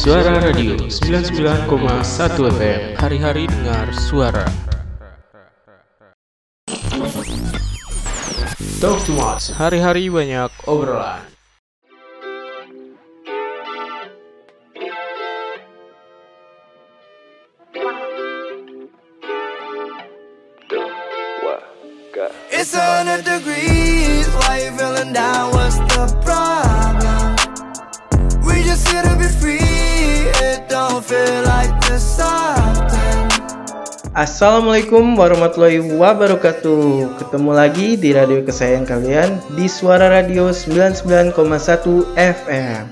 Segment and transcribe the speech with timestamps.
[0.00, 1.68] Suara Radio 99,1
[2.56, 4.48] FM Hari-hari dengar suara
[8.80, 11.20] Talk to us Hari-hari banyak obrolan
[22.48, 24.28] It's a hundred degrees.
[24.32, 25.49] Why you feeling down?
[34.20, 41.32] Assalamualaikum warahmatullahi wabarakatuh Ketemu lagi di radio kesayangan kalian Di Suara Radio 99,1
[42.20, 42.82] FM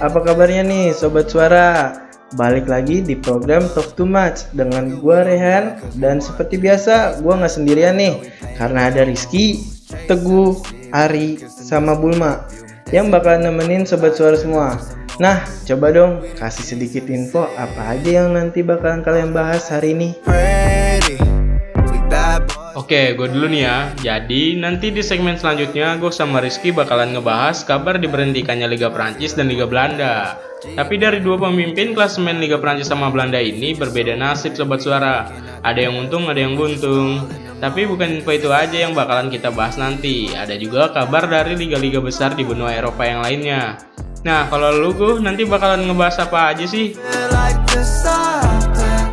[0.00, 2.00] Apa kabarnya nih Sobat Suara?
[2.32, 7.60] Balik lagi di program Talk Too Much Dengan gua Rehan Dan seperti biasa gua nggak
[7.60, 9.60] sendirian nih Karena ada Rizky,
[10.08, 10.64] Teguh,
[10.96, 12.48] Ari, sama Bulma
[12.88, 14.80] Yang bakal nemenin Sobat Suara semua
[15.20, 20.16] Nah, coba dong kasih sedikit info apa aja yang nanti bakalan kalian bahas hari ini.
[20.24, 20.49] Ready.
[22.80, 23.78] Oke, gue dulu nih ya.
[24.00, 29.52] Jadi nanti di segmen selanjutnya gue sama Rizky bakalan ngebahas kabar diberhentikannya Liga Prancis dan
[29.52, 30.40] Liga Belanda.
[30.64, 35.28] Tapi dari dua pemimpin klasemen Liga Prancis sama Belanda ini berbeda nasib sobat suara.
[35.60, 37.28] Ada yang untung, ada yang buntung.
[37.60, 40.32] Tapi bukan info itu aja yang bakalan kita bahas nanti.
[40.32, 43.76] Ada juga kabar dari liga-liga besar di benua Eropa yang lainnya.
[44.24, 46.96] Nah, kalau lu gue nanti bakalan ngebahas apa aja sih?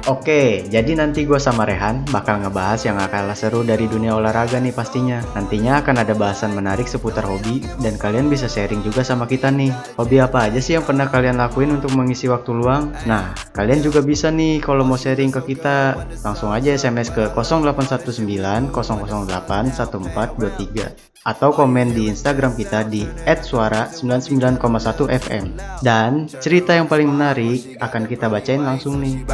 [0.08, 4.72] Oke, jadi nanti gue sama Rehan bakal ngebahas yang kalah seru dari dunia olahraga nih
[4.72, 5.20] pastinya.
[5.36, 9.68] Nantinya akan ada bahasan menarik seputar hobi dan kalian bisa sharing juga sama kita nih.
[10.00, 12.96] Hobi apa aja sih yang pernah kalian lakuin untuk mengisi waktu luang?
[13.04, 18.72] Nah, kalian juga bisa nih kalau mau sharing ke kita langsung aja SMS ke 0819
[18.72, 25.60] 008 1423 atau komen di Instagram kita di @suara99,1 FM.
[25.84, 29.28] Dan cerita yang paling menarik akan kita bacain langsung nih.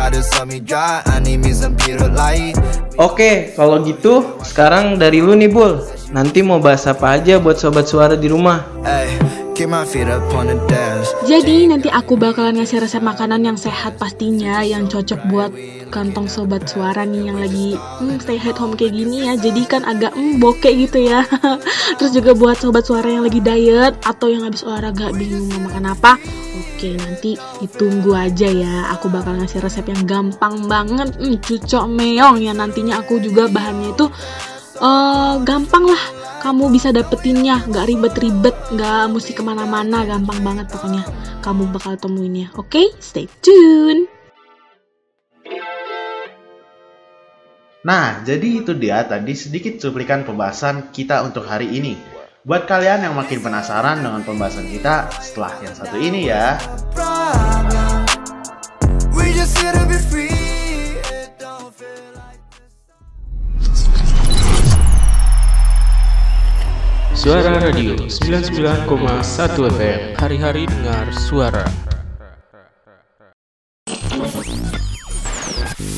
[2.96, 5.84] Oke, kalau gitu sekarang dari lu nih Bul.
[6.16, 8.64] Nanti mau bahas apa aja buat sobat suara di rumah?
[8.86, 9.20] Hey,
[11.30, 15.54] Jadi nanti aku bakalan ngasih resep makanan yang sehat pastinya yang cocok buat
[15.94, 19.38] kantong sobat suara nih yang lagi hmm, stay at home kayak gini ya.
[19.38, 21.22] Jadi kan agak hmm, bokeh gitu ya.
[22.02, 25.86] Terus juga buat sobat suara yang lagi diet atau yang habis olahraga bingung mau makan
[25.94, 26.18] apa.
[26.58, 28.90] Oke, nanti ditunggu aja ya.
[28.98, 31.14] Aku bakal ngasih resep yang gampang banget.
[31.22, 34.10] Hmm, cucok meong yang nantinya aku juga bahannya itu
[34.84, 36.04] eh gampang lah
[36.44, 41.08] kamu bisa dapetinnya nggak ribet-ribet nggak mesti ke mana-mana gampang banget pokoknya
[41.40, 44.12] kamu bakal temuinnya oke stay tune
[47.84, 52.00] Nah, jadi itu dia tadi sedikit cuplikan pembahasan kita untuk hari ini.
[52.48, 56.56] Buat kalian yang makin penasaran dengan pembahasan kita setelah yang satu ini ya.
[56.96, 58.08] Problem.
[59.12, 60.33] We just here to be free.
[67.24, 68.84] Suara Radio 99,1
[69.80, 71.64] FM Hari-hari dengar suara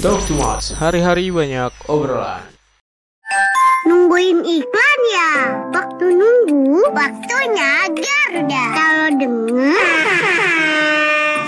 [0.05, 2.45] Talk to us Hari-hari banyak obrolan
[3.89, 5.33] Nungguin iklan ya?
[5.73, 8.63] Waktu nunggu, waktunya Garuda.
[8.77, 9.81] Kalau denger,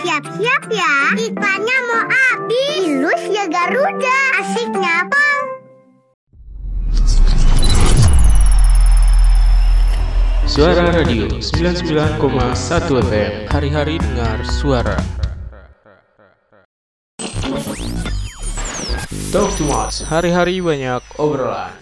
[0.02, 0.94] siap-siap ya.
[1.22, 2.82] Iklannya mau habis.
[2.82, 4.18] Ilus ya Garuda.
[4.42, 5.37] Asiknya apa?
[10.58, 14.98] Suara Radio 99,1 FM Hari-hari dengar suara
[19.30, 21.78] Talk to us Hari-hari banyak obrolan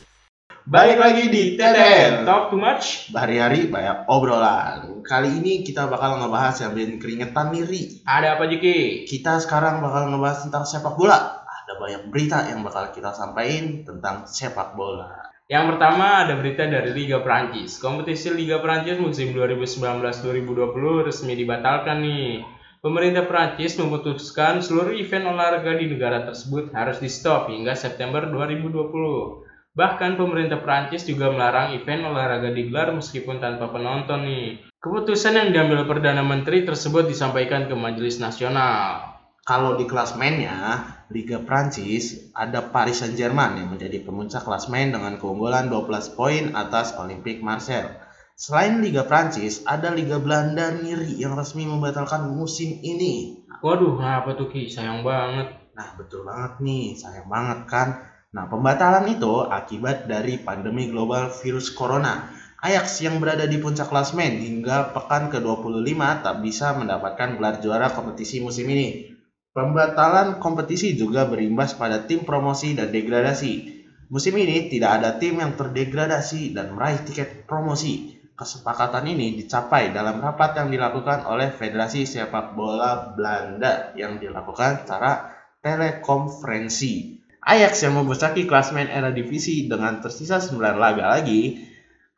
[0.67, 2.27] Balik lagi di TDN.
[2.27, 4.99] Talk too much Hari-hari banyak obrolan.
[5.07, 9.07] Kali ini kita bakal ngebahas yang bikin keringetan nih, Ada apa Jiki?
[9.07, 11.47] Kita sekarang bakal ngebahas tentang sepak bola.
[11.47, 15.24] Ada banyak berita yang bakal kita sampaikan tentang sepak bola.
[15.45, 17.77] Yang pertama ada berita dari Liga Prancis.
[17.77, 22.41] Kompetisi Liga Prancis musim 2019-2020 resmi dibatalkan nih.
[22.81, 29.45] Pemerintah Prancis memutuskan seluruh event olahraga di negara tersebut harus di stop hingga September 2020.
[29.77, 34.65] Bahkan pemerintah Prancis juga melarang event olahraga digelar meskipun tanpa penonton nih.
[34.81, 39.14] Keputusan yang diambil Perdana Menteri tersebut disampaikan ke Majelis Nasional.
[39.45, 40.81] Kalau di klasmennya,
[41.13, 47.45] Liga Prancis ada Paris Saint-Germain yang menjadi pemuncak klasmen dengan keunggulan 12 poin atas Olympique
[47.45, 47.93] Marseille.
[48.33, 53.45] Selain Liga Prancis, ada Liga Belanda Niri yang resmi membatalkan musim ini.
[53.61, 54.65] Waduh, apa tuh Ki?
[54.65, 55.53] Sayang banget.
[55.77, 58.01] Nah, betul banget nih, sayang banget kan.
[58.33, 62.33] Nah, pembatalan itu akibat dari pandemi global virus corona
[62.65, 68.41] Ajax yang berada di puncak klasmen hingga pekan ke-25 tak bisa mendapatkan gelar juara kompetisi
[68.41, 69.14] musim ini.
[69.55, 73.53] Pembatalan kompetisi juga berimbas pada tim promosi dan degradasi.
[74.11, 78.19] Musim ini tidak ada tim yang terdegradasi dan meraih tiket promosi.
[78.35, 85.31] Kesepakatan ini dicapai dalam rapat yang dilakukan oleh Federasi Sepak Bola Belanda yang dilakukan secara
[85.63, 87.23] telekonferensi.
[87.39, 91.63] Ajax yang membesaki klasmen era divisi dengan tersisa 9 laga lagi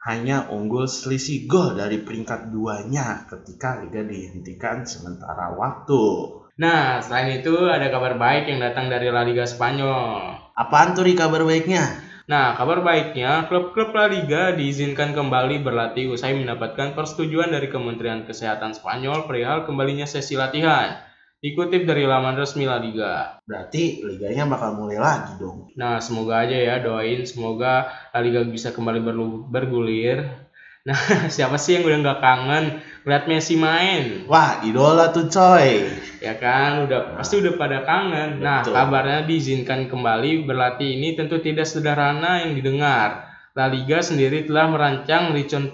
[0.10, 6.47] hanya unggul selisih gol dari peringkat duanya ketika liga dihentikan sementara waktu.
[6.58, 10.42] Nah, selain itu ada kabar baik yang datang dari La Liga Spanyol.
[10.58, 12.02] Apaan tuh Ri kabar baiknya?
[12.26, 18.74] Nah, kabar baiknya, klub-klub La Liga diizinkan kembali berlatih usai mendapatkan persetujuan dari Kementerian Kesehatan
[18.74, 20.98] Spanyol perihal kembalinya sesi latihan.
[21.38, 23.38] Dikutip dari laman resmi La Liga.
[23.46, 25.70] Berarti liganya bakal mulai lagi dong.
[25.78, 29.06] Nah, semoga aja ya doain semoga La Liga bisa kembali
[29.54, 30.26] bergulir.
[30.90, 30.98] Nah,
[31.36, 32.66] siapa sih yang udah nggak kangen
[33.08, 34.28] lihat Messi main?
[34.28, 35.88] Wah, idola tuh coy.
[36.20, 38.44] Ya kan, udah pasti udah pada kangen.
[38.44, 38.76] Nah, Betul.
[38.76, 43.32] kabarnya diizinkan kembali berlatih ini tentu tidak sederhana yang didengar.
[43.56, 45.72] La Liga sendiri telah merancang return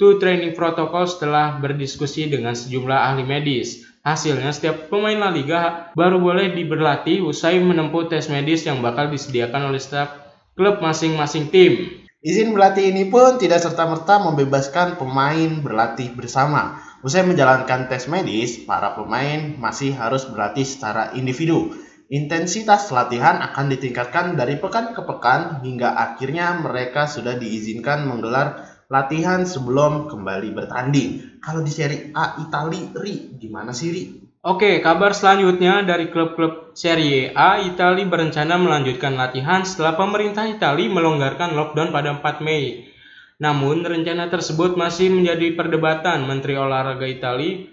[0.00, 3.84] to training protocol setelah berdiskusi dengan sejumlah ahli medis.
[4.00, 9.68] Hasilnya, setiap pemain La Liga baru boleh diberlatih usai menempuh tes medis yang bakal disediakan
[9.68, 10.16] oleh staf
[10.56, 11.99] klub masing-masing tim.
[12.20, 16.76] Izin berlatih ini pun tidak serta-merta membebaskan pemain berlatih bersama.
[17.00, 21.72] Usai menjalankan tes medis, para pemain masih harus berlatih secara individu.
[22.12, 29.48] Intensitas latihan akan ditingkatkan dari pekan ke pekan hingga akhirnya mereka sudah diizinkan menggelar latihan
[29.48, 31.40] sebelum kembali bertanding.
[31.40, 34.29] Kalau di Serie A Itali, Ri, gimana sih Ri?
[34.40, 41.52] Oke, kabar selanjutnya dari klub-klub Serie A, Italia berencana melanjutkan latihan setelah pemerintah Italia melonggarkan
[41.52, 42.88] lockdown pada 4 Mei.
[43.36, 47.68] Namun, rencana tersebut masih menjadi perdebatan Menteri Olahraga Italia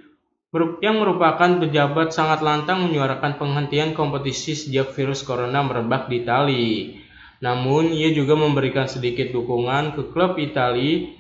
[0.83, 6.99] yang merupakan pejabat sangat lantang menyuarakan penghentian kompetisi sejak virus corona merebak di Italia.
[7.47, 11.15] Namun, ia juga memberikan sedikit dukungan ke klub Italia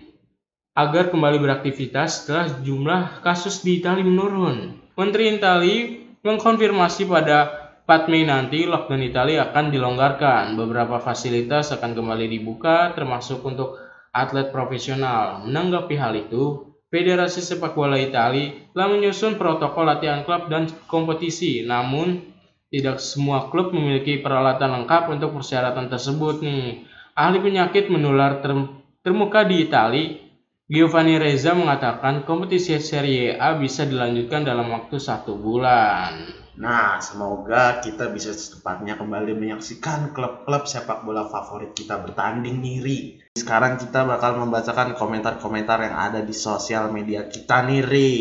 [0.75, 4.86] agar kembali beraktivitas setelah jumlah kasus di Italia menurun.
[4.97, 5.93] Menteri Italia
[6.25, 10.57] mengkonfirmasi pada 4 Mei nanti lockdown Italia akan dilonggarkan.
[10.57, 13.77] Beberapa fasilitas akan kembali dibuka termasuk untuk
[14.09, 15.45] atlet profesional.
[15.45, 21.61] Menanggapi hal itu, Federasi Sepak Bola Italia telah menyusun protokol latihan klub dan kompetisi.
[21.61, 22.33] Namun,
[22.73, 26.89] tidak semua klub memiliki peralatan lengkap untuk persyaratan tersebut nih.
[27.13, 28.73] Ahli penyakit menular ter-
[29.05, 30.26] termuka di Italia
[30.67, 36.11] Giovanni Reza mengatakan kompetisi Serie A bisa dilanjutkan dalam waktu satu bulan.
[36.59, 43.15] Nah, semoga kita bisa secepatnya kembali menyaksikan klub-klub sepak bola favorit kita bertanding nih, Ri.
[43.39, 48.11] Sekarang kita bakal membacakan komentar-komentar yang ada di sosial media kita nih, Ri.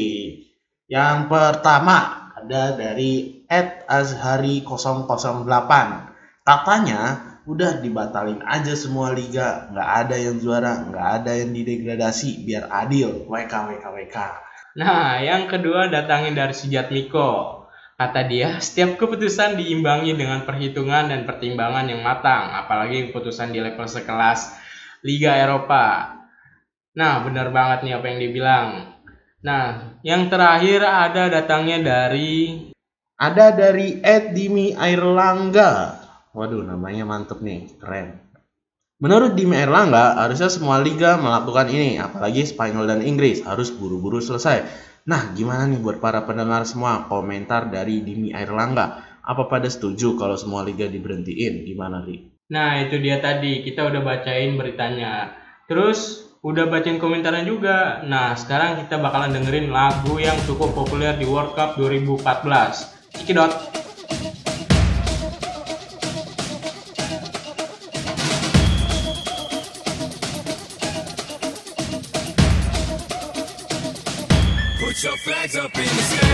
[0.87, 3.43] Yang pertama, ada dari
[3.91, 5.71] @azhari008.
[6.47, 7.01] Katanya,
[7.47, 9.71] udah dibatalin aja semua liga.
[9.71, 13.25] Nggak ada yang juara, nggak ada yang didegradasi, biar adil.
[13.31, 14.19] WK, WK, WK.
[14.77, 17.65] Nah, yang kedua datangin dari Sujat Miko.
[17.97, 23.89] Kata dia, setiap keputusan diimbangi dengan perhitungan dan pertimbangan yang matang, apalagi keputusan di level
[23.89, 24.53] sekelas
[25.01, 26.13] Liga Eropa.
[26.93, 28.69] Nah, benar banget nih apa yang dibilang.
[29.41, 32.69] Nah, yang terakhir ada datangnya dari
[33.17, 35.96] Ada dari Ed Dimi Airlangga.
[36.37, 38.21] Waduh, namanya mantep nih, keren.
[39.01, 44.69] Menurut Dimi Airlangga, harusnya semua liga melakukan ini, apalagi Spanyol dan Inggris, harus buru-buru selesai.
[45.09, 49.01] Nah, gimana nih buat para pendengar semua komentar dari Dimi Airlangga?
[49.25, 51.65] Apa pada setuju kalau semua liga diberhentiin?
[51.65, 52.29] Gimana, Ri?
[52.53, 53.65] Nah, itu dia tadi.
[53.65, 55.33] Kita udah bacain beritanya.
[55.65, 58.05] Terus, udah bacain komentarnya juga.
[58.05, 62.93] Nah, sekarang kita bakalan dengerin lagu yang cukup populer di World Cup 2014.
[63.13, 63.76] Cikidot.
[75.27, 76.26] Flags up in the sky.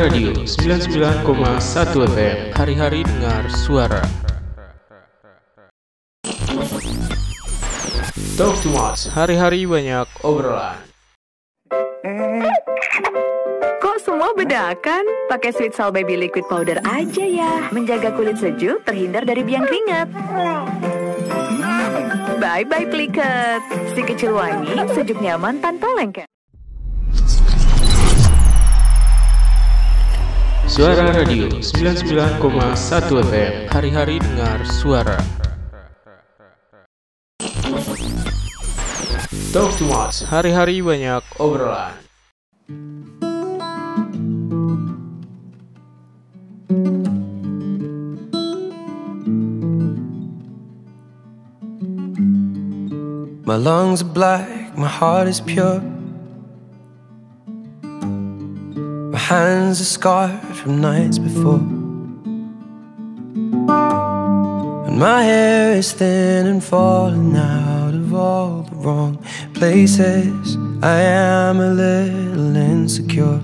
[0.00, 1.28] Radio 99,1
[2.08, 4.00] FM Hari-hari dengar suara
[8.40, 10.80] Talk to us Hari-hari banyak obrolan
[13.84, 15.04] Kok semua bedakan?
[15.28, 17.68] Pakai Sweet Soul Baby Liquid Powder aja ya.
[17.68, 20.08] Menjaga kulit sejuk, terhindar dari biang keringat.
[22.40, 23.60] Bye-bye pliket.
[23.92, 26.29] Si kecil wangi, sejuk nyaman tanpa lengket.
[30.80, 32.40] Suara Radio 99,1
[33.28, 35.20] FM Hari-hari dengar suara.
[39.52, 40.24] Talk to us.
[40.24, 42.00] Hari-hari banyak obrolan.
[53.44, 54.48] My lungs are black,
[54.80, 55.84] my heart is pure.
[59.30, 61.62] Hands are scarred from nights before.
[64.86, 70.56] And my hair is thin and falling out of all the wrong places.
[70.82, 73.40] I am a little insecure.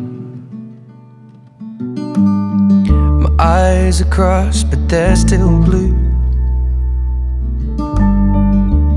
[3.22, 5.94] My eyes are crossed, but they're still blue.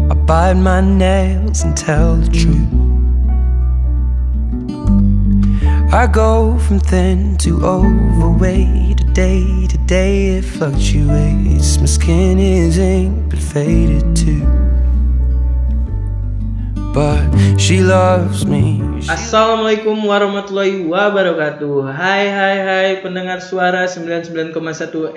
[0.09, 2.88] I bite my nails and tell the truth.
[5.89, 11.81] I go from thin to overweight, day to day it fluctuates.
[11.81, 14.45] My skin is ink but faded too.
[16.93, 17.25] But
[17.57, 18.85] she loves me.
[19.09, 21.89] Assalamualaikum warahmatullahi wabarakatuh.
[21.89, 24.53] Hai hai hai pendengar suara 99,1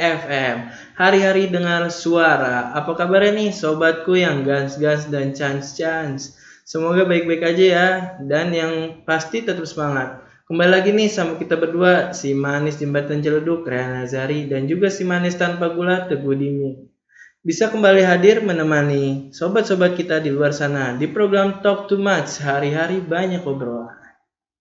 [0.01, 0.57] FM
[0.97, 2.73] Hari-hari dengar suara.
[2.73, 7.89] Apa kabarnya nih sobatku yang gans-gans dan chance-chance Semoga baik-baik aja ya.
[8.25, 13.65] Dan yang pasti tetap semangat Kembali lagi nih sama kita berdua Si manis jembatan celeduk
[13.65, 16.93] Rehan Nazari Dan juga si manis tanpa gula Teguh Dimi
[17.41, 23.01] bisa kembali hadir menemani sobat-sobat kita di luar sana di program Talk Too Much hari-hari
[23.03, 23.97] banyak obrolan.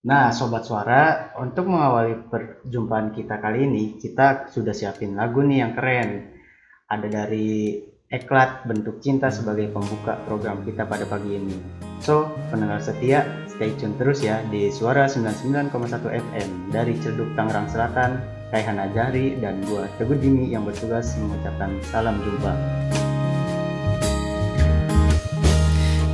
[0.00, 5.76] Nah, Sobat Suara, untuk mengawali perjumpaan kita kali ini, kita sudah siapin lagu nih yang
[5.76, 6.40] keren.
[6.88, 11.54] Ada dari Eklat Bentuk Cinta sebagai pembuka program kita pada pagi ini.
[12.02, 15.70] So, pendengar setia, stay tune terus ya di Suara 99,1
[16.18, 18.18] FM dari Ciledug Tangerang Selatan,
[18.50, 22.50] Kaihan Ajari, dan gua Teguh Dimi yang bertugas mengucapkan salam jumpa.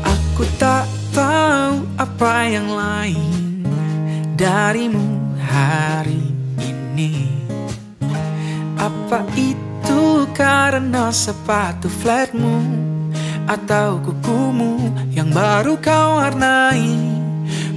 [0.05, 0.85] Aku tak
[1.17, 3.65] tahu apa yang lain
[4.37, 6.29] darimu hari
[6.61, 7.41] ini
[8.77, 9.66] Apa itu
[10.37, 12.61] karena sepatu flatmu
[13.49, 16.93] Atau kukumu yang baru kau warnai.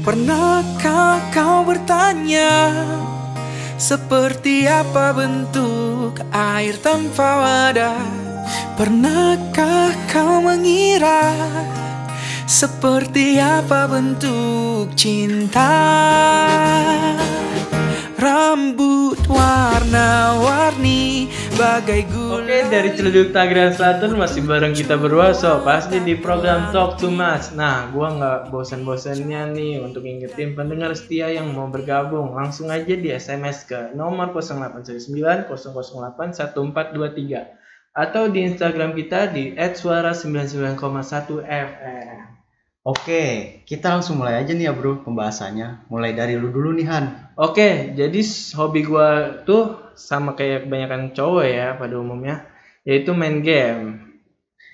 [0.03, 2.75] Pernahkah kau bertanya
[3.79, 8.03] Seperti apa bentuk air tanpa wadah?
[8.75, 11.31] Pernahkah kau mengira
[12.49, 15.69] seperti apa bentuk cinta?
[18.17, 25.99] Rambut warna-warni bagai gula Oke, dari Ciledug Tangerang Selatan masih bareng kita berdua, so pasti
[25.99, 27.51] di program Talk Too Much.
[27.51, 32.31] Nah, gua nggak bosan-bosannya nih untuk ngingetin pendengar setia yang mau bergabung.
[32.31, 37.51] Langsung aja di SMS ke nomor 0819 008 1423
[37.91, 42.17] atau di Instagram kita di @suara99,1 FM.
[42.87, 43.23] Oke,
[43.67, 45.91] kita langsung mulai aja nih ya bro pembahasannya.
[45.91, 47.35] Mulai dari lu dulu nih Han.
[47.35, 48.21] Oke, jadi
[48.55, 52.47] hobi gua tuh sama kayak kebanyakan cowok ya pada umumnya,
[52.87, 54.15] yaitu main game.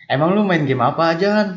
[0.06, 1.50] Emang lu main game apa aja Han?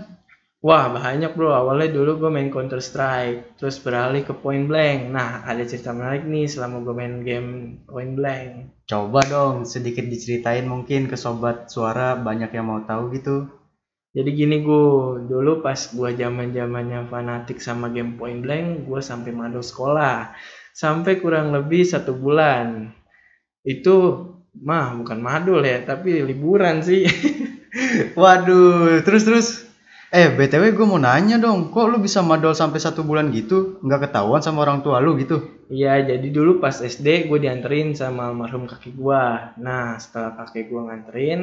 [0.58, 5.14] Wah banyak bro, awalnya dulu gue main Counter Strike, terus beralih ke Point Blank.
[5.14, 7.50] Nah ada cerita menarik nih selama gue main game
[7.87, 8.50] Point Blank.
[8.90, 13.46] Coba dong sedikit diceritain mungkin ke sobat suara banyak yang mau tahu gitu.
[14.18, 19.30] Jadi gini gue, dulu pas gue zaman zamannya fanatik sama game Point Blank, gue sampai
[19.30, 20.34] madol sekolah,
[20.75, 22.98] sampai kurang lebih satu bulan.
[23.62, 24.27] Itu
[24.59, 27.07] mah bukan madul ya, tapi liburan sih.
[28.21, 29.49] Waduh, terus terus.
[30.09, 33.77] Eh, BTW gue mau nanya dong, kok lu bisa madol sampai satu bulan gitu?
[33.85, 35.45] Nggak ketahuan sama orang tua lu gitu?
[35.69, 39.25] Iya, jadi dulu pas SD gue dianterin sama almarhum kakek gue.
[39.61, 41.41] Nah, setelah kakek gue nganterin,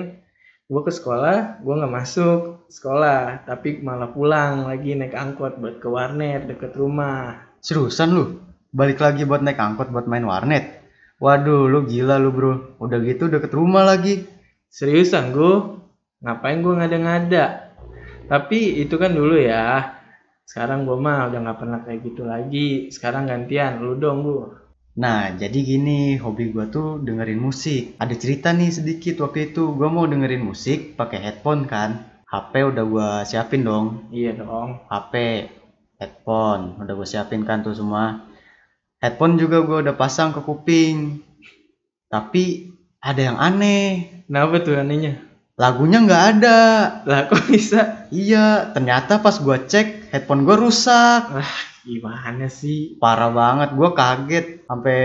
[0.66, 5.86] gue ke sekolah, gue nggak masuk sekolah, tapi malah pulang lagi naik angkot buat ke
[5.86, 7.38] warnet deket rumah.
[7.62, 8.42] Seriusan lu?
[8.74, 10.75] Balik lagi buat naik angkot buat main warnet?
[11.20, 12.76] Waduh, lu gila lu bro.
[12.80, 14.28] Udah gitu deket rumah lagi.
[14.68, 15.80] Seriusan gue?
[16.24, 17.46] Ngapain gue ngada-ngada?
[18.28, 19.96] Tapi itu kan dulu ya.
[20.44, 22.92] Sekarang gue mah udah nggak pernah kayak gitu lagi.
[22.92, 24.66] Sekarang gantian, lu dong gue.
[24.96, 28.00] Nah, jadi gini, hobi gua tuh dengerin musik.
[28.00, 32.24] Ada cerita nih sedikit waktu itu, gua mau dengerin musik pakai headphone kan.
[32.24, 34.08] HP udah gua siapin dong.
[34.16, 34.88] Iya dong.
[34.88, 35.14] HP,
[36.00, 38.24] headphone, udah gue siapin kan tuh semua.
[39.04, 41.22] Headphone juga gue udah pasang ke kuping.
[42.10, 45.22] Tapi ada yang aneh, Kenapa tuh anehnya?
[45.56, 46.60] lagunya nggak ada.
[47.08, 48.10] Lah kok bisa?
[48.12, 51.32] Iya, ternyata pas gua cek headphone gua rusak.
[51.88, 53.00] Gimana sih?
[53.00, 54.68] Parah banget, gua kaget.
[54.68, 55.00] Sampai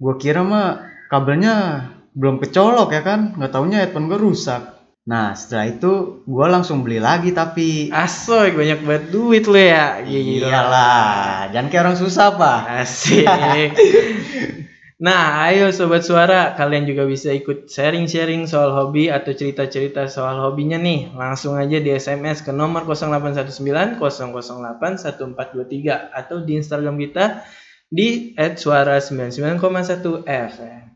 [0.00, 4.79] gua kira mah kabelnya belum kecolok ya kan, nggak taunya headphone gua rusak.
[5.10, 9.98] Nah, setelah itu gua langsung beli lagi tapi Asoy banyak banget duit lo ya.
[10.06, 10.46] Gila.
[10.46, 12.86] iyalah, jangan kayak orang susah pak.
[12.86, 13.26] Asik.
[15.00, 20.76] Nah, ayo sobat suara, kalian juga bisa ikut sharing-sharing soal hobi atau cerita-cerita soal hobinya
[20.76, 21.16] nih.
[21.16, 27.48] Langsung aja di SMS ke nomor 0819 008 1423 atau di Instagram kita
[27.88, 30.89] di @suara99,1 FM.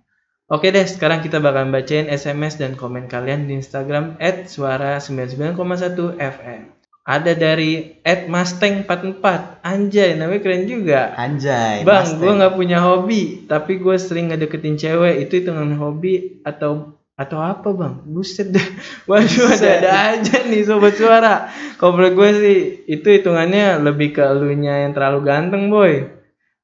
[0.45, 6.69] Oke deh, sekarang kita bakal bacain SMS dan komen kalian di Instagram @suara99,1 FM.
[7.05, 9.25] Ada dari @mustang44.
[9.65, 11.17] Anjay, namanya keren juga.
[11.17, 15.25] Anjay, Bang, gue nggak punya hobi, tapi gue sering ngedeketin cewek.
[15.25, 18.05] Itu hitungan hobi atau atau apa bang?
[18.05, 18.69] Buset dah.
[19.09, 21.49] Waduh, ada-ada aja nih sobat suara.
[21.81, 26.05] Kalau menurut gue sih, itu hitungannya lebih ke elunya yang terlalu ganteng boy.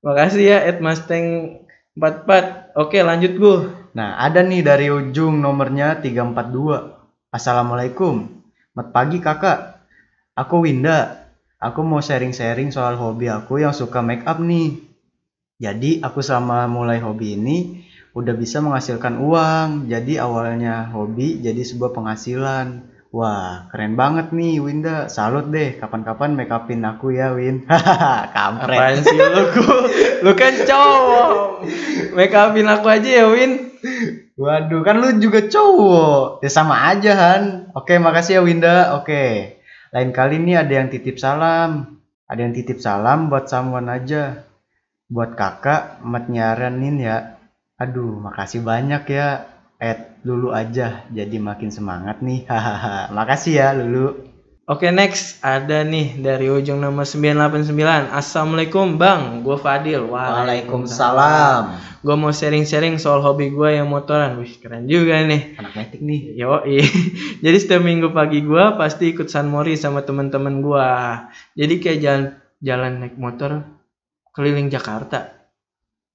[0.04, 1.56] Makasih ya, Ed Mustang
[1.96, 2.59] 44.
[2.80, 3.58] Oke, lanjut gue.
[3.92, 7.28] Nah, ada nih dari ujung nomornya 342.
[7.28, 8.24] Assalamualaikum.
[8.72, 9.84] Selamat pagi kakak.
[10.32, 11.28] Aku Winda.
[11.60, 14.80] Aku mau sharing-sharing soal hobi aku yang suka make up nih.
[15.60, 17.84] Jadi aku selama mulai hobi ini
[18.16, 19.92] udah bisa menghasilkan uang.
[19.92, 22.89] Jadi awalnya hobi jadi sebuah penghasilan.
[23.10, 25.10] Wah, keren banget nih Winda.
[25.10, 25.74] Salut deh.
[25.82, 27.66] Kapan-kapan make upin aku ya, Win.
[28.36, 28.78] Kampret.
[28.78, 29.44] Apaan sih lu?
[30.22, 31.30] Lu kan cowok.
[32.14, 33.74] Make upin aku aja ya, Win.
[34.38, 36.38] Waduh, kan lu juga cowok.
[36.46, 37.74] Ya sama aja, Han.
[37.74, 38.94] Oke, makasih ya Winda.
[39.02, 39.58] Oke.
[39.90, 41.98] Lain kali nih ada yang titip salam.
[42.30, 44.46] Ada yang titip salam buat someone aja.
[45.10, 47.42] Buat kakak, mat nyaranin ya.
[47.74, 49.50] Aduh, makasih banyak ya.
[49.80, 52.44] Ed dulu aja, jadi makin semangat nih.
[52.52, 53.08] Hahaha.
[53.16, 54.28] Makasih ya, Lulu.
[54.70, 57.74] Oke next ada nih dari ujung nomor 989
[58.14, 61.74] Assalamualaikum bang gue Fadil Waalaikumsalam.
[62.06, 66.38] Gue mau sharing-sharing soal hobi gue yang motoran Wih keren juga nih Anak metik nih.
[66.38, 66.62] Yo
[67.44, 70.86] Jadi setiap minggu pagi gue pasti ikut San Mori sama teman-teman gue
[71.58, 72.24] Jadi kayak jalan
[72.62, 73.66] jalan naik motor
[74.30, 75.39] keliling Jakarta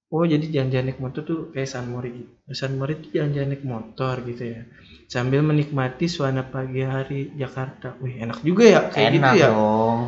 [0.06, 2.22] Oh jadi jalan-jalan naik motor tuh kayak San Mori
[2.54, 4.62] San Mori tuh jalan-jalan naik motor gitu ya
[5.10, 10.00] Sambil menikmati suasana pagi hari Jakarta Wih enak juga ya kayak Enak gitu ya dong.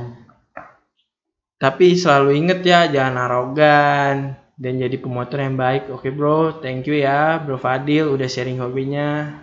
[1.59, 5.91] Tapi selalu inget ya, jangan arogan dan jadi pemotor yang baik.
[5.91, 9.43] Oke bro, thank you ya bro Fadil udah sharing hobinya.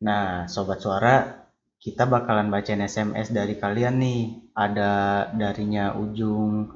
[0.00, 1.44] Nah, sobat suara,
[1.76, 4.20] kita bakalan bacain SMS dari kalian nih.
[4.56, 4.92] Ada
[5.36, 6.72] darinya ujung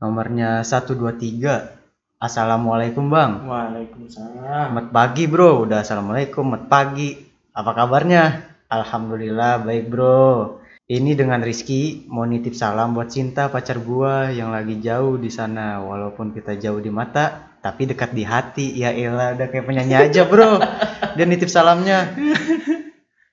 [0.00, 1.81] nomornya 123.
[2.22, 3.50] Assalamualaikum Bang.
[3.50, 4.46] Waalaikumsalam.
[4.46, 5.66] Selamat pagi bro.
[5.66, 6.54] Udah assalamualaikum.
[6.54, 7.18] Selamat pagi.
[7.50, 8.46] Apa kabarnya?
[8.70, 10.62] Alhamdulillah baik bro.
[10.86, 15.82] Ini dengan Rizky mau nitip salam buat Cinta pacar gua yang lagi jauh di sana.
[15.82, 18.70] Walaupun kita jauh di mata, tapi dekat di hati.
[18.70, 20.62] Ya elah, udah kayak penyanyi aja bro.
[21.18, 22.06] Dia nitip salamnya.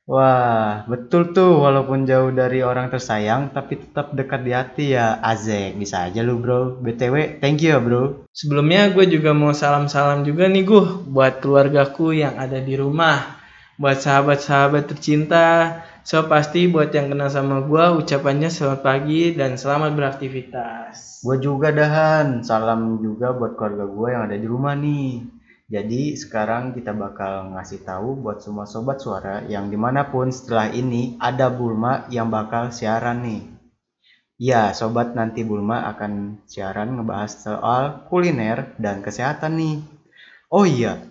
[0.09, 1.61] Wah, betul tuh.
[1.61, 5.21] Walaupun jauh dari orang tersayang, tapi tetap dekat di hati ya.
[5.21, 6.81] Azek, bisa aja lu bro.
[6.81, 8.25] BTW, thank you ya bro.
[8.33, 13.37] Sebelumnya gue juga mau salam-salam juga nih gue buat keluargaku yang ada di rumah.
[13.77, 15.77] Buat sahabat-sahabat tercinta,
[16.09, 21.21] So pasti buat yang kenal sama gua ucapannya selamat pagi dan selamat beraktivitas.
[21.21, 22.41] Gue juga dahan.
[22.41, 25.38] Salam juga buat keluarga gue yang ada di rumah nih.
[25.69, 30.73] Jadi sekarang kita bakal ngasih tahu buat semua sobat suara yang di mana pun setelah
[30.73, 33.45] ini ada Bulma yang bakal siaran nih.
[34.41, 39.77] Ya, sobat nanti Bulma akan siaran ngebahas soal kuliner dan kesehatan nih.
[40.49, 41.05] Oh iya,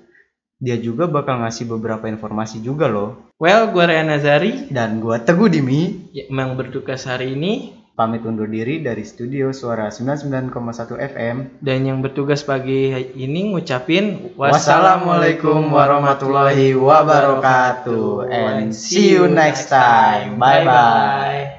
[0.59, 3.31] dia juga bakal ngasih beberapa informasi juga loh.
[3.39, 8.79] Well, gua Ryan Nazari Dan gua Teguh Dimi yang bertugas hari ini pamit undur diri
[8.79, 10.55] dari studio suara 99,1
[11.03, 11.59] FM.
[11.59, 20.39] dan yang bertugas pagi ini ngucapin Wassalamualaikum warahmatullahi wabarakatuh and see you next time.
[20.39, 21.59] Bye bye.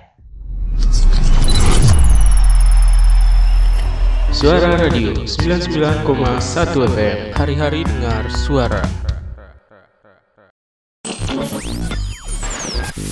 [4.32, 6.08] Suara Radio 99,1
[6.96, 8.80] FM Hari-hari dengar suara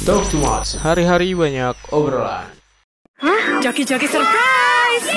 [0.08, 2.57] Talk to us Hari-hari banyak obrolan
[3.48, 5.08] Joki-joki surprise!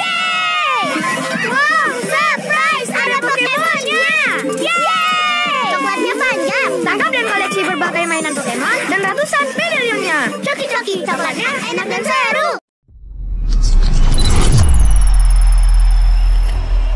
[1.50, 2.90] Wow, surprise!
[2.94, 4.06] Ada Pokemonnya!
[4.54, 5.74] Yeay!
[5.74, 6.70] Coklatnya panjang.
[6.86, 10.18] Tangkap dan koleksi berbagai mainan Pokemon dan ratusan medalionnya.
[10.46, 12.50] Coki-coki, coklatnya enak dan seru.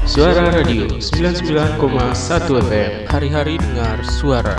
[0.07, 1.83] Suara Radio 99,1
[2.62, 4.55] FM Hari-hari dengar suara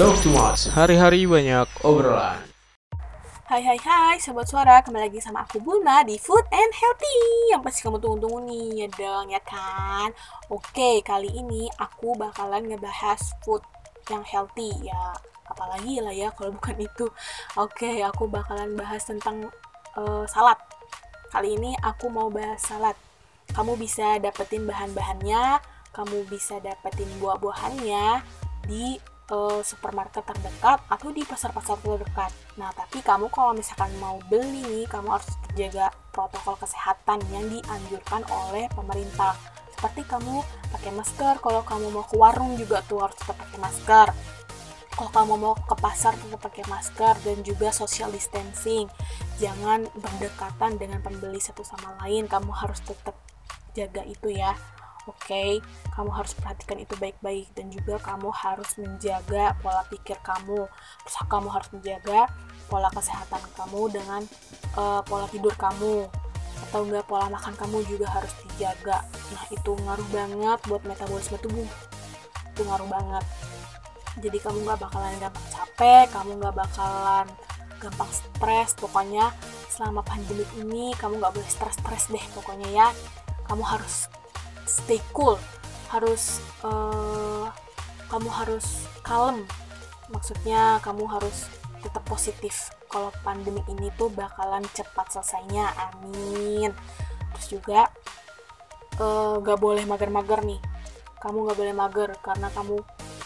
[0.00, 2.40] Talk to us Hari-hari banyak obrolan.
[3.44, 7.20] Hai hai hai Sobat Suara, kembali lagi sama aku Bulma di Food and Healthy.
[7.52, 10.08] Yang pasti kamu tunggu-tunggu nih, ya dong, ya kan?
[10.48, 13.60] Oke, kali ini aku bakalan ngebahas food
[14.08, 15.12] yang healthy Ya,
[15.44, 17.04] apalagi lah ya kalau bukan itu.
[17.60, 19.52] Oke, aku bakalan bahas tentang
[20.00, 20.56] eh, salad.
[21.28, 22.96] Kali ini aku mau bahas salad.
[23.52, 25.60] Kamu bisa dapetin bahan-bahannya
[25.92, 28.24] Kamu bisa dapetin buah-buahannya
[28.64, 28.96] di
[29.30, 32.34] eh, supermarket terdekat atau di pasar-pasar terdekat.
[32.58, 38.66] Nah, tapi kamu kalau misalkan mau beli kamu harus jaga protokol kesehatan yang dianjurkan oleh
[38.74, 39.38] pemerintah.
[39.72, 40.44] Seperti kamu
[40.76, 44.08] pakai masker, kalau kamu mau ke warung juga tuh harus tetap pakai masker.
[44.92, 48.84] Kalau kamu mau ke pasar tetap pakai masker dan juga social distancing.
[49.40, 52.28] Jangan berdekatan dengan pembeli satu sama lain.
[52.28, 53.16] Kamu harus tetap
[53.72, 54.52] jaga itu ya.
[55.08, 55.64] Oke,
[55.96, 60.68] kamu harus perhatikan itu baik-baik dan juga kamu harus menjaga pola pikir kamu.
[61.04, 62.28] Terus kamu harus menjaga
[62.68, 64.22] pola kesehatan kamu dengan
[64.76, 66.04] eh, pola tidur kamu
[66.68, 69.00] atau enggak pola makan kamu juga harus dijaga.
[69.32, 71.68] Nah, itu ngaruh banget buat metabolisme tubuh.
[72.52, 73.24] Itu ngaruh banget.
[74.20, 77.26] Jadi kamu nggak bakalan gampang capek, kamu nggak bakalan
[77.80, 78.76] gampang stres.
[78.76, 79.32] Pokoknya
[79.72, 82.88] selama pandemi ini kamu nggak boleh stres-stres deh pokoknya ya.
[83.48, 84.06] Kamu harus
[84.70, 85.34] stay cool.
[85.90, 87.46] Harus eh,
[88.06, 89.42] kamu harus kalem.
[90.10, 95.70] Maksudnya kamu harus tetap positif kalau pandemi ini tuh bakalan cepat selesainya.
[95.90, 96.70] Amin.
[97.34, 97.90] Terus juga
[98.98, 100.60] eh, gak boleh mager-mager nih.
[101.18, 102.78] Kamu gak boleh mager karena kamu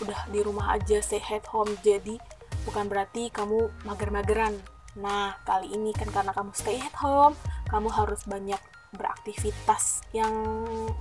[0.03, 1.77] udah di rumah aja stay at home.
[1.85, 2.17] Jadi
[2.65, 4.57] bukan berarti kamu mager-mageran.
[5.01, 7.37] Nah kali ini kan karena kamu stay at home
[7.69, 8.61] kamu harus banyak
[8.95, 10.33] beraktivitas yang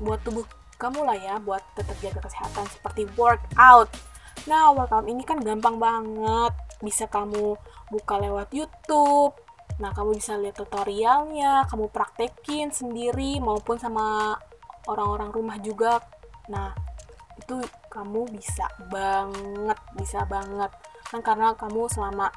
[0.01, 0.45] buat tubuh
[0.77, 3.87] kamu lah ya buat tetap jaga kesehatan seperti workout.
[4.49, 6.53] Nah, workout ini kan gampang banget.
[6.83, 7.55] Bisa kamu
[7.87, 9.31] buka lewat YouTube.
[9.79, 14.35] Nah, kamu bisa lihat tutorialnya, kamu praktekin sendiri maupun sama
[14.91, 16.03] orang-orang rumah juga.
[16.51, 16.75] Nah,
[17.39, 20.69] itu kamu bisa banget, bisa banget.
[21.07, 22.27] Kan karena kamu selama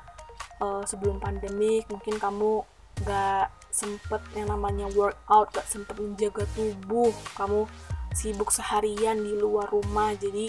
[0.62, 2.62] eh, sebelum pandemik mungkin kamu
[3.04, 7.68] gak sempet yang namanya workout, gak sempet menjaga tubuh, kamu
[8.16, 10.48] sibuk seharian di luar rumah, jadi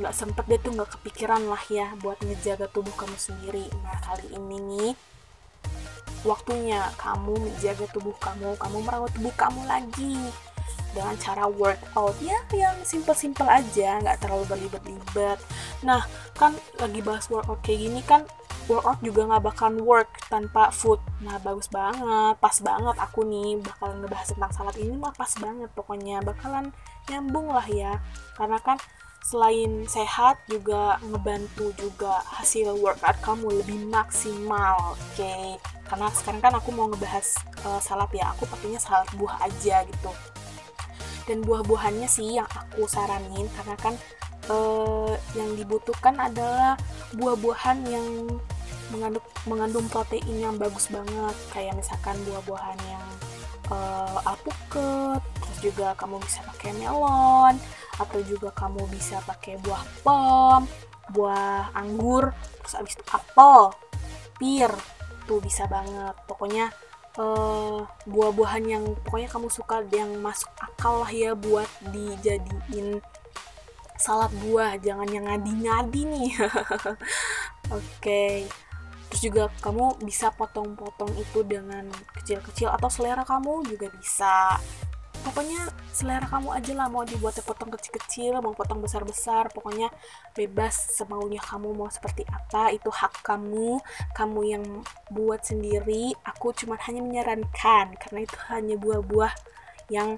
[0.00, 3.68] nggak sempet deh tuh nggak kepikiran lah ya buat ngejaga tubuh kamu sendiri.
[3.84, 4.92] Nah kali ini nih
[6.24, 10.16] waktunya kamu menjaga tubuh kamu, kamu merawat tubuh kamu lagi
[10.96, 15.36] dengan cara workout ya yang simple-simple aja, nggak terlalu berlibat-libat.
[15.84, 16.08] Nah
[16.40, 18.24] kan lagi bahas workout kayak gini kan
[18.70, 20.98] workout juga nggak bakalan work tanpa food.
[21.22, 25.70] Nah, bagus banget, pas banget aku nih bakalan ngebahas tentang salad ini mah pas banget
[25.74, 26.70] pokoknya bakalan
[27.10, 27.98] nyambung lah ya.
[28.38, 28.78] Karena kan
[29.22, 35.62] selain sehat juga ngebantu juga hasil workout kamu lebih maksimal, oke?
[35.86, 40.10] Karena sekarang kan aku mau ngebahas eh, salad ya, aku pakainya salad buah aja gitu.
[41.22, 43.94] Dan buah-buahannya sih yang aku saranin karena kan
[44.50, 46.74] eh, yang dibutuhkan adalah
[47.14, 48.08] buah-buahan yang
[48.92, 51.36] mengandung mengandung protein yang bagus banget.
[51.50, 53.06] Kayak misalkan buah-buahan yang
[53.72, 57.54] eh, alpukat terus juga kamu bisa pakai melon
[58.00, 60.64] atau juga kamu bisa pakai buah pom
[61.12, 62.32] buah anggur
[62.64, 63.74] terus abis itu apel
[64.38, 64.72] pir
[65.26, 66.14] tuh bisa banget.
[66.26, 66.72] Pokoknya
[67.12, 72.98] eh buah-buahan yang pokoknya kamu suka yang masuk akal lah ya buat dijadiin
[74.00, 74.80] salad buah.
[74.80, 76.32] Jangan yang ngadi-ngadi nih.
[77.78, 78.48] Oke
[79.12, 81.84] terus juga kamu bisa potong-potong itu dengan
[82.16, 84.56] kecil-kecil atau selera kamu juga bisa.
[85.20, 89.92] Pokoknya selera kamu aja lah mau dibuatnya potong kecil-kecil mau potong besar-besar pokoknya
[90.32, 93.84] bebas semaunya kamu mau seperti apa itu hak kamu.
[94.16, 94.64] Kamu yang
[95.12, 99.36] buat sendiri aku cuma hanya menyarankan karena itu hanya buah-buah
[99.92, 100.16] yang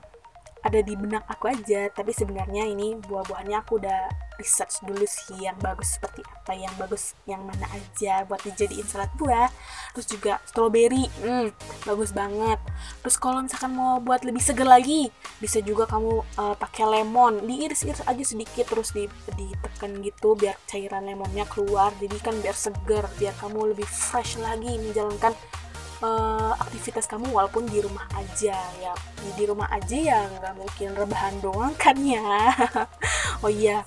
[0.65, 4.09] ada di benak aku aja tapi sebenarnya ini buah-buahannya aku udah
[4.41, 9.11] research dulu sih yang bagus seperti apa yang bagus yang mana aja buat dijadiin salad
[9.15, 9.49] buah.
[9.95, 11.55] Terus juga strawberry hmm,
[11.87, 12.59] bagus banget.
[13.05, 17.45] Terus kalau misalkan mau buat lebih seger lagi bisa juga kamu eh, pakai lemon.
[17.47, 19.07] Diiris-iris aja sedikit terus di,
[19.39, 21.95] ditekan gitu biar cairan lemonnya keluar.
[22.03, 25.33] Jadi kan biar seger biar kamu lebih fresh lagi menjalankan
[26.05, 28.95] eh, aktivitas kamu walaupun di rumah aja ya.
[29.35, 32.53] Di, rumah aja ya nggak mungkin rebahan doang kan ya.
[33.41, 33.83] Oh iya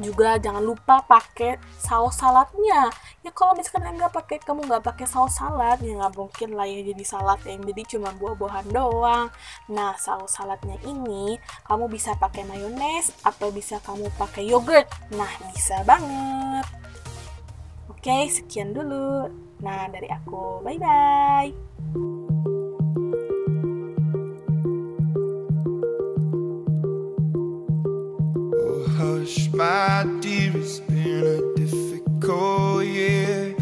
[0.00, 2.88] juga jangan lupa pakai saus saladnya.
[3.20, 6.80] Ya kalau misalkan nggak pakai kamu nggak pakai saus salad ya nggak mungkin lah ya
[6.80, 9.28] jadi salad yang jadi cuma buah-buahan doang.
[9.68, 11.36] Nah saus saladnya ini
[11.68, 14.88] kamu bisa pakai mayones atau bisa kamu pakai yogurt.
[15.12, 16.64] Nah bisa banget.
[17.92, 21.54] Oke sekian dulu nah dari aku bye bye
[29.02, 33.54] hush, my dear, it's been a difficult year.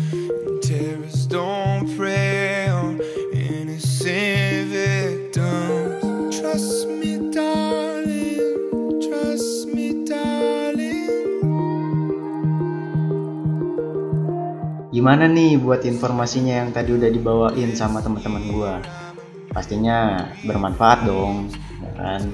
[0.47, 3.01] And terrorists don't prey on
[3.33, 6.41] innocent victims.
[6.41, 7.10] Trust me,
[15.01, 18.85] Gimana nih buat informasinya yang tadi udah dibawain sama teman-teman gua?
[19.49, 21.49] Pastinya bermanfaat dong,
[21.81, 22.29] ya kan?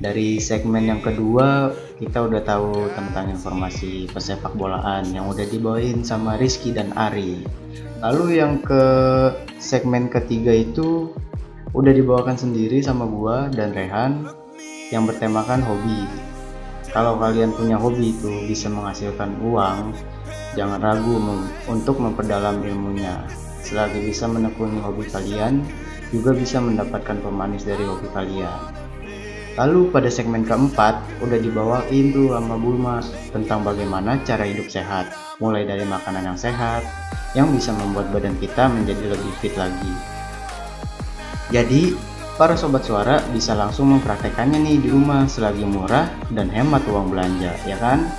[0.00, 6.40] Dari segmen yang kedua kita udah tahu tentang informasi pesepak bolaan yang udah dibawain sama
[6.40, 7.44] Rizky dan Ari.
[8.00, 8.84] Lalu yang ke
[9.60, 11.12] segmen ketiga itu
[11.76, 14.24] udah dibawakan sendiri sama gua dan Rehan
[14.88, 16.08] yang bertemakan hobi.
[16.96, 19.92] Kalau kalian punya hobi itu bisa menghasilkan uang,
[20.56, 23.22] jangan ragu mem- untuk memperdalam ilmunya.
[23.62, 25.62] Selagi bisa menekuni hobi kalian,
[26.10, 28.72] juga bisa mendapatkan pemanis dari hobi kalian.
[29.56, 33.00] Lalu pada segmen keempat udah dibawain tuh sama Bulma
[33.32, 36.84] tentang bagaimana cara hidup sehat, mulai dari makanan yang sehat,
[37.32, 39.92] yang bisa membuat badan kita menjadi lebih fit lagi.
[41.48, 41.96] Jadi,
[42.36, 46.04] para sobat suara bisa langsung mempraktekannya nih di rumah selagi murah
[46.36, 48.12] dan hemat uang belanja, ya kan?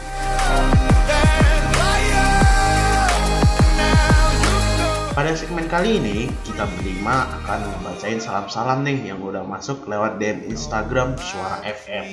[5.17, 10.45] Pada segmen kali ini, kita berlima akan membacain salam-salam nih yang udah masuk lewat DM
[10.53, 12.05] Instagram Suara FM.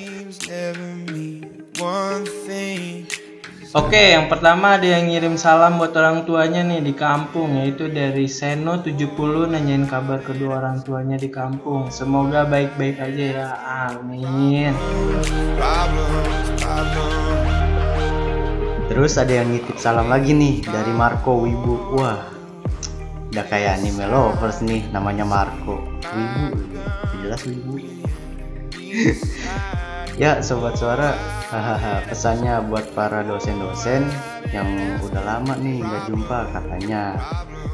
[3.77, 8.25] Oke, yang pertama ada yang ngirim salam buat orang tuanya nih di kampung yaitu dari
[8.25, 11.93] Seno 70 nanyain kabar kedua orang tuanya di kampung.
[11.93, 13.49] Semoga baik-baik aja ya.
[13.93, 14.73] Amin.
[18.89, 22.01] Terus ada yang nitip salam lagi nih dari Marco Wibu.
[22.01, 22.34] Wah,
[23.35, 25.83] udah kayak anime lovers nih, namanya Marco
[26.15, 26.55] Wibu.
[27.19, 27.83] Jelas Wibu.
[30.23, 31.19] ya, sobat suara,
[32.07, 34.07] pesannya buat para dosen-dosen
[34.55, 34.71] yang
[35.03, 37.19] udah lama nih nggak jumpa katanya.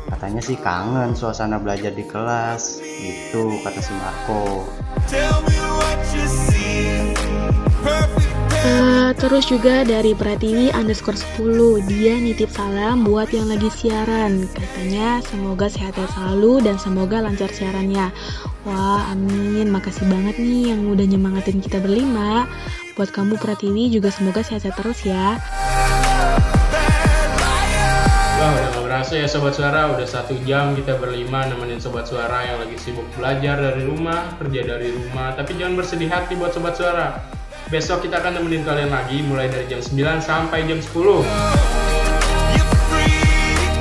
[0.09, 4.65] Katanya sih kangen suasana belajar di kelas, gitu kata si Marco.
[5.05, 7.13] Tell me what you see.
[7.85, 8.20] Perfect
[8.61, 14.45] Eh, terus juga dari Pratiwi underscore 10 Dia nitip salam buat yang lagi siaran.
[14.53, 18.13] Katanya semoga sehat-sehat selalu dan semoga lancar siarannya.
[18.69, 19.65] Wah amin.
[19.65, 22.45] Makasih banget nih yang udah nyemangatin kita berlima.
[22.93, 25.41] Buat kamu Pratiwi juga semoga sehat-sehat terus ya.
[28.37, 32.45] Wah udah gak berasa ya Sobat Suara, udah satu jam kita berlima nemenin Sobat Suara
[32.45, 35.33] yang lagi sibuk belajar dari rumah, kerja dari rumah.
[35.33, 37.40] Tapi jangan bersedih hati buat Sobat Suara
[37.71, 40.91] Besok kita akan nemenin kalian lagi mulai dari jam 9 sampai jam 10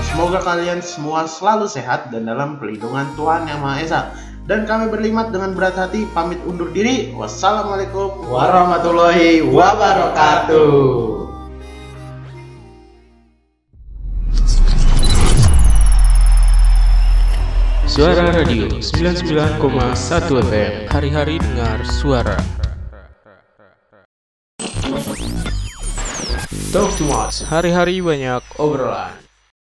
[0.07, 4.01] Semoga kalian semua selalu sehat dan dalam pelindungan Tuhan Yang Maha Esa.
[4.47, 7.11] Dan kami berlimat dengan berat hati pamit undur diri.
[7.19, 10.79] Wassalamualaikum Warahmatullahi wabarakatuh.
[17.91, 19.59] Suara Radio 99,1
[20.47, 22.39] FM Hari-hari dengar suara
[26.71, 27.43] Talk much.
[27.51, 29.11] Hari-hari banyak obrolan.